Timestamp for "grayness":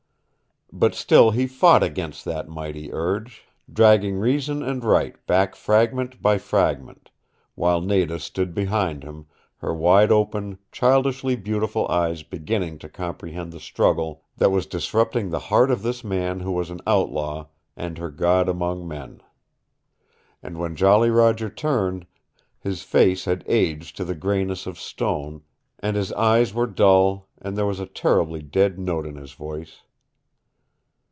24.15-24.65